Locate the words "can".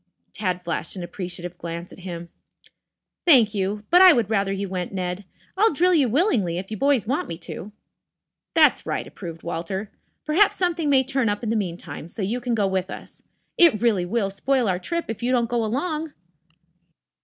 12.41-12.55